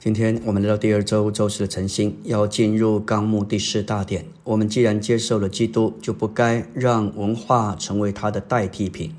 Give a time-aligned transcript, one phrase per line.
[0.00, 4.26] 今天我们来到第二周周四的晨星，要进入纲目第四大点。
[4.44, 9.12] 我们既然接受了基督，就不该让文化成为他的代替品。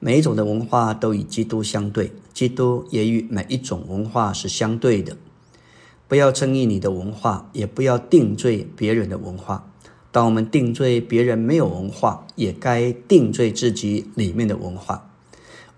[0.00, 5.16] 每一种的文化都与基督相对，基督也与每一种文化是相对的。
[6.08, 9.70] 不要争议你的文化，也不要定罪别人的文化。
[10.10, 15.09] 当我们定罪别人没有文化，也该定罪自己里面的文化。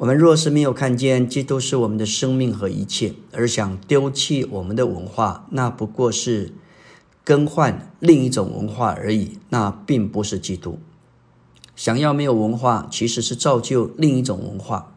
[0.02, 6.52] 我们若是没有看见基督是我们的生命和一切，而想丢弃我们的文化，那不过是
[7.22, 9.38] 更换另一种文化而已。
[9.50, 10.80] 那并不是基督。
[11.76, 14.92] 想要没有文化，其实是造就另一种文化。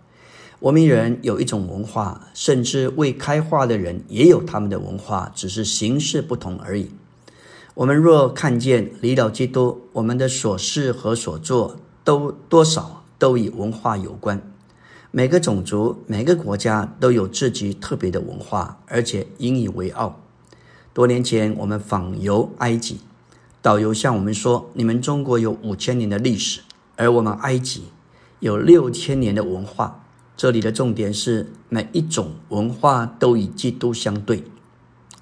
[0.57, 6.89] 我们人有一种文化，甚至未开化的人也有他们的文化，只是形式不同而已。
[7.75, 14.41] 我们若看见离了基督，我们的所事和所做都多少都与文化有关。
[15.17, 20.19] 每个种族、每个国家都有自己特别的文化，而且引以为傲。
[20.93, 22.99] 多年前，我们访游埃及，
[23.61, 26.59] 导游向我们说：“你们中国有五千年的历史，
[26.97, 27.85] 而我们埃及
[28.41, 30.03] 有六千年的文化。”
[30.35, 34.43] 这里的重点是，每一种文化都与基督相对，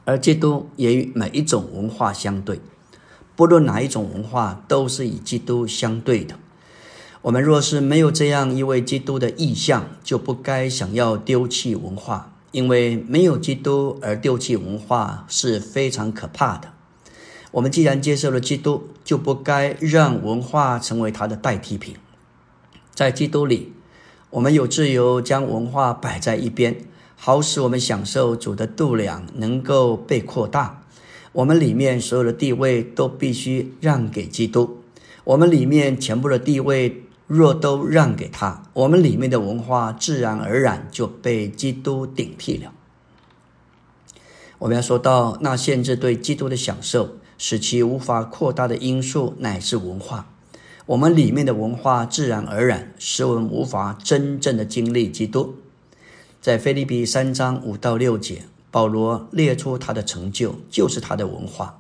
[0.06, 2.60] 而基督也与每一种文化相对。
[3.36, 6.40] 不论哪一种文化，都是与基督相对的。
[7.24, 16.74] 我们若是没有这样一位基督的意象，就不该想要丢弃文化，因为没有基督而丢弃文化是非常可怕的。
[17.52, 21.96] 我们既然接受了基督，就不该让文化成为他的代替品。
[22.94, 23.72] 在基督里，
[24.32, 26.76] 我们有自由将文化摆在一边，
[27.16, 30.84] 好使我们享受主的度量能够被扩大。
[31.32, 34.80] 我们里面所有的地位都必须让给基督，
[35.24, 37.00] 我们里面全部的地位。
[37.28, 42.74] 若都让给他，我们里面的文化自然而然就被基督顶替了。
[44.60, 50.30] 我们要说到那限制对基督的享受，使其无法扩大的因素，乃是文化。
[50.86, 55.56] 我们里面的文化自然而然使我们无法真正的经历基督。
[56.42, 61.80] 在菲利比三章五到六节，保罗列出他的成就，就是他的文化。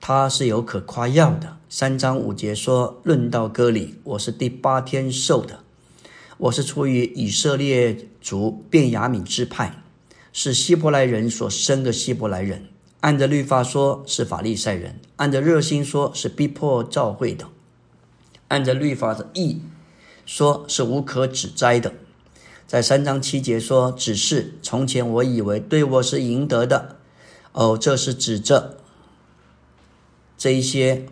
[0.00, 1.56] 他是有可夸耀的。
[1.68, 5.60] 三章五节说：“论到割礼，我是第八天受的。
[6.38, 9.82] 我是出于以色列族便雅悯支派，
[10.32, 12.68] 是希伯来人所生的希伯来人。
[13.00, 17.46] 按着律法说，是法利赛人；按着热心说，是逼迫教会的；
[18.48, 19.60] 按着律法的意
[20.24, 21.92] 说，是无可指摘的。”
[22.66, 26.96] 在三章七节说：“只是从前我以为对我是赢得的。”
[27.52, 28.78] 哦，这是指着。
[30.38, 31.04] 这一些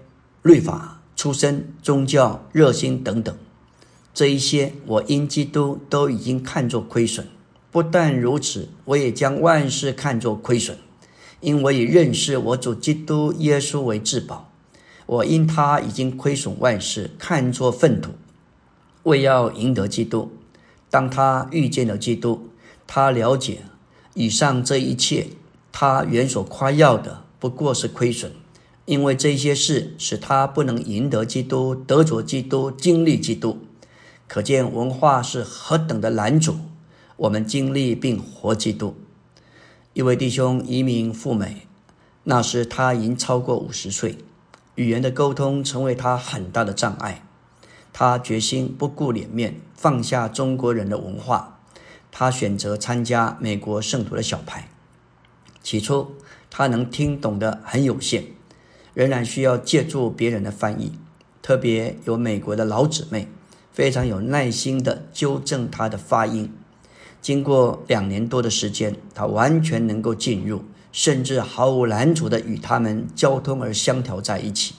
[0.42, 3.36] 律法、出身、宗教、热心等等，
[4.14, 7.26] 这一些我因基督都已经看作亏损。
[7.72, 10.78] 不但如此，我也将万事看作亏损，
[11.40, 14.52] 因我以认识我主基督耶稣为至宝。
[15.06, 18.12] 我因他已经亏损万事，看作粪土，
[19.02, 20.32] 为要赢得基督。
[20.88, 22.48] 当他遇见了基督，
[22.86, 23.62] 他了解
[24.14, 25.26] 以上这一切，
[25.70, 28.32] 他原所夸耀的不过是亏损。
[28.86, 33.58] 因为这些事使他不能赢得基督、得着基督、经历基督，
[34.28, 36.56] 可见文化是何等的难阻。
[37.16, 38.96] 我们经历并活基督。
[39.92, 41.66] 一位弟兄移民赴美，
[42.24, 44.18] 那时他已经超过五十岁，
[44.76, 47.24] 语言的沟通成为他很大的障碍。
[47.92, 51.58] 他决心不顾脸面，放下中国人的文化。
[52.12, 54.68] 他选择参加美国圣徒的小派。
[55.62, 56.12] 起初，
[56.50, 58.26] 他能听懂的很有限。
[58.96, 60.90] 仍然需要借助别人的翻译，
[61.42, 63.28] 特别有美国的老姊妹，
[63.70, 66.50] 非常有耐心地纠正他的发音。
[67.20, 74.76] 经过两年多的时间，他完全能够进入，甚至毫无拦阻地与他们交通而相调在一起。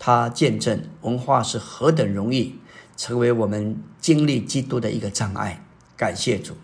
[0.00, 2.56] 他见证文化是何等容易
[2.96, 5.64] 成为我们经历基督的一个障碍。
[5.96, 6.54] 感谢主，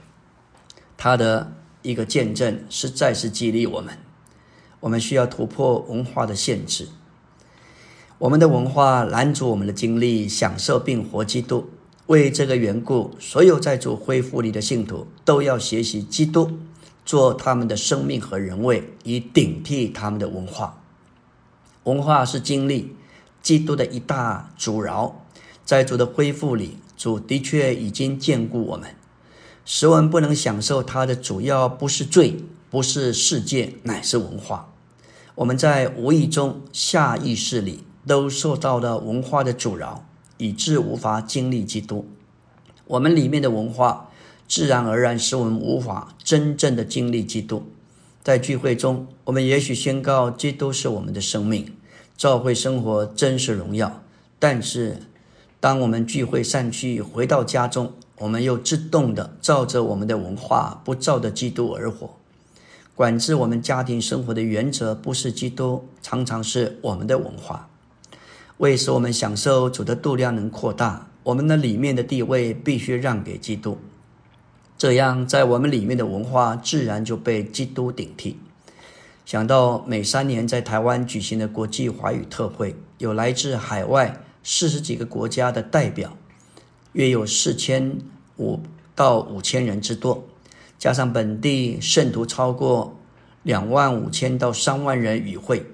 [0.97, 1.53] 他的
[1.83, 3.97] 一个见证实在是激励我们。
[4.84, 6.88] 我们需要突破文化的限制。
[8.19, 11.70] 我们的文化拦阻我们的经历、享受并活基督。
[12.06, 16.50] 为这个缘故，所有在主恢复里的信徒都要学习基督，
[17.06, 20.82] 做他们的生命和人位，以顶替他们的文化。
[21.84, 22.94] 文化是经历
[23.40, 25.25] 基督的一大阻挠。
[25.64, 28.94] 在主的恢复里，主的确已经眷顾我们，
[29.64, 32.36] 使我们不能享受他的主要不是罪，
[32.69, 34.74] 不是世界，乃是文化。
[35.36, 40.04] 我们在无意中、下意识里都受到了文化的阻挠，
[40.36, 42.06] 以致无法经历基督。
[42.86, 44.10] 我们里面的文化
[44.46, 47.64] 自然而然使我们无法真正的经历基督。
[48.22, 51.66] 在聚会中，我们也许宣告基督是我们的生命，
[52.16, 54.02] 教会生活真是荣耀。
[54.38, 54.98] 但是，
[55.58, 62.10] 当我们聚会散去，回到家中，我们又自动的照着我们的文化，不照着基督而活。
[62.96, 67.69] 管制我们家庭生活的原则不是基督，常常是我们的文化。
[68.58, 73.79] 为使我们享受主的度量能扩大，我们的里面的地位必须让给基督。
[74.79, 78.38] 这样，在我们里面的文化自然就被基督顶替。
[79.26, 86.17] 想到每三年在台湾举行的国际华语特会，有来自海外四十几个国家的代表，
[86.93, 87.99] 约有四千
[88.37, 88.61] 五
[88.94, 90.25] 到五千人之多，
[90.84, 93.00] 加上本地圣徒超过
[93.42, 95.64] 两万五千到三万人与会，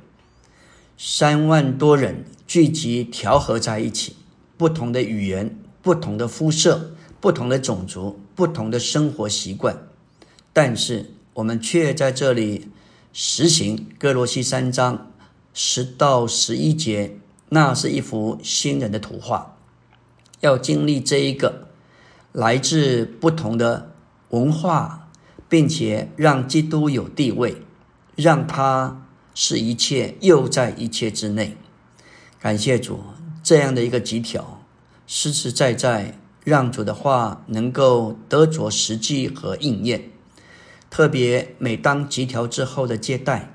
[0.96, 4.14] 三万多人聚集调和在一起，
[4.56, 6.92] 不同的语言，不同的肤色。
[7.20, 9.82] 不同的种族，不同的生活习惯，
[10.52, 12.68] 但是我们却在这里
[13.12, 15.10] 实行哥罗西三章
[15.52, 17.16] 十到十一节，
[17.48, 19.56] 那是一幅新人的图画。
[20.38, 21.66] 要经历这一个
[22.30, 23.92] 来自不同的
[24.30, 25.00] 文化，
[25.50, 27.56] 并且让基督有地位，
[28.17, 31.58] 让他是一切又在一切之内。
[32.41, 33.00] 感谢主，
[33.43, 34.62] 这样的一个集条，
[35.06, 36.17] 实实在在。
[36.43, 40.11] 让主的话能够得着实际和应验，
[40.88, 43.53] 特别每当集条之后的接待，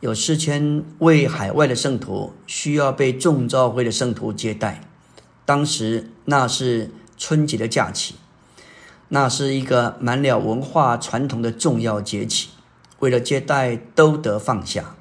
[0.00, 4.88] 有四千位海外的圣徒需要被众召会的圣徒接待。
[5.44, 8.14] 当时那是春节的假期，
[9.14, 12.48] 那是一个满了文化传统的重要节气。
[12.98, 14.96] 为了接待，都得放下，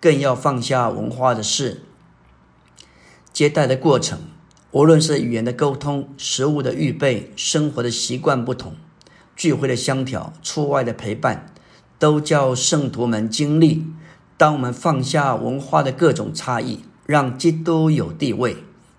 [0.00, 1.82] 更要放下文化的事。
[3.34, 4.18] 接待的过程。
[4.70, 8.76] 无论是语言的沟通、食物的预备、生活的习惯不同、
[9.36, 11.52] 聚会的相调、出外的陪伴，
[11.98, 13.84] 都叫圣徒们经历。
[14.38, 18.56] 当我们放下文化的各种差异，让基督有地位，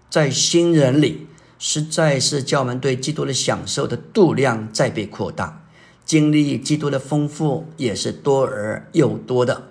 [0.07, 1.25] 在新人里，
[1.63, 5.63] 实在是叫我们对基督的享受的度量再被扩大，
[6.03, 9.69] 经历基督的丰富也是多而又多的。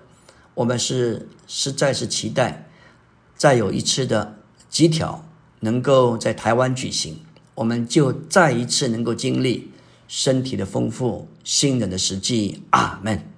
[0.54, 2.68] 我们是实在是期待
[3.36, 4.36] 再有一次的
[4.70, 5.26] 集条。
[5.62, 7.18] 能够在台湾举行，
[7.54, 9.70] 我们就再一次能够经历
[10.08, 12.62] 身体的丰富、新人的实际。
[12.70, 13.28] 阿门。